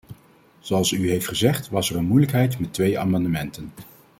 Zoals 0.59 0.91
u 0.91 1.09
heeft 1.09 1.27
gezegd 1.27 1.69
was 1.69 1.89
er 1.89 1.95
een 1.95 2.05
moeilijkheid 2.05 2.59
met 2.59 2.73
twee 2.73 2.99
amendementen. 2.99 3.71